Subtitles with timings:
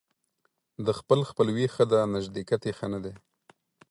[0.85, 3.13] د خپل خپلوي ښه ده، نژدېکت يې ښه نه دى.